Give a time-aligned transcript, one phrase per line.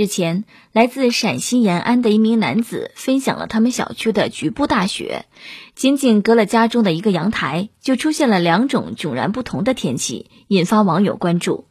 [0.00, 5.26] 日前，来自陕西延安的一名男子分享了他们小区的局部大雪，
[5.74, 11.66] 仅仅隔了家中的一个阳台，就出现了两种迥然不同的天气，引发网友关注。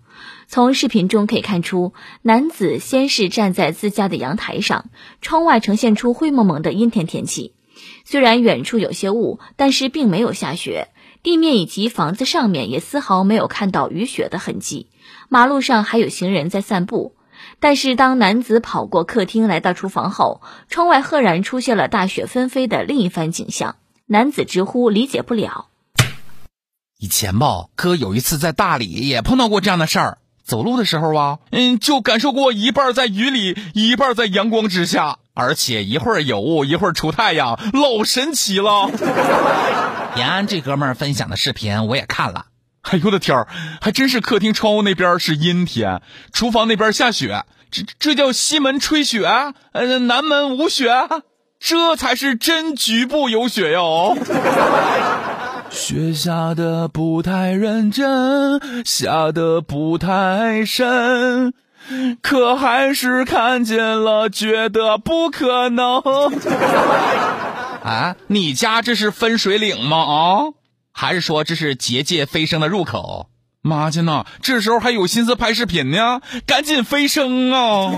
[0.49, 4.89] 从视频中可以看出，男子先是站在自家的阳台上，
[5.21, 7.53] 窗外呈现出灰蒙蒙的阴天天气，
[8.03, 10.89] 虽然远处有些雾，但是并没有下雪，
[11.23, 14.87] 地面以及房子上面也丝毫没有看到雨雪的痕迹，
[15.29, 17.13] 马路上还有行人在散步。
[17.59, 23.75] 但是，当男子跑过客厅来到厨房后，窗外赫然出现了大雪纷飞的另一番景象。
[24.05, 25.67] 男子直呼理解不了。
[26.99, 30.17] 以前吧，哥有一次在大理也碰到过这样的事儿。
[30.43, 38.89] 走路的时候啊，嗯，就感受过一半在雨里，一半在阳光之下，而且一会儿有雾，一会儿出太阳，老神奇了。
[40.15, 42.45] 延安这哥们儿分享的视频我也看了。
[42.89, 43.47] 哎呦我的天儿，
[43.81, 46.01] 还真是客厅窗户那边是阴天，
[46.31, 49.25] 厨房那边下雪，这这叫西门吹雪，
[49.73, 50.89] 呃，南门无雪，
[51.59, 54.17] 这才是真局部有雪哟。
[55.69, 61.53] 雪下的不太认真，下的不太深，
[62.21, 66.01] 可还是看见了，觉得不可能。
[67.83, 69.97] 啊，你家这是分水岭吗？
[69.97, 70.56] 啊？
[70.99, 73.29] 还是说这是结界飞升的入口？
[73.61, 76.21] 妈去呢，这时候还有心思拍视频呢？
[76.47, 77.93] 赶紧飞升啊！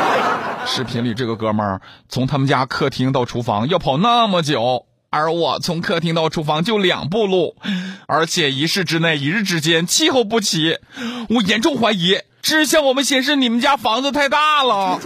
[0.64, 7.56] 视频里这个哥们儿从他们家客厅到厨房要跑那么久，而我从客厅到厨房就两步路，
[8.08, 10.78] 而且一室之内一日之间气候不齐，
[11.28, 14.98] 我严重怀疑，只向我们显示你们家房子太大了。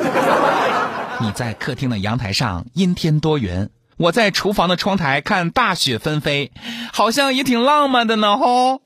[1.21, 3.69] 你在客厅的阳台上，阴天多云。
[3.97, 6.51] 我在厨房的窗台看大雪纷飞，
[6.93, 8.81] 好像也挺浪漫的呢，吼。